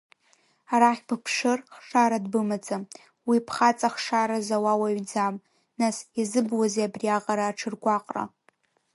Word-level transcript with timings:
Арахь 0.73 1.03
быԥшыр, 1.07 1.59
хшара 1.75 2.17
дбымаӡам, 2.23 2.83
уи 3.27 3.37
бхаҵа 3.47 3.89
хшара 3.95 4.37
зауа 4.47 4.73
уаҩӡам, 4.81 5.35
нас 5.79 5.97
иазыбуази 6.17 6.85
абриаҟара 6.87 7.45
аҽыргәаҟра. 7.47 8.23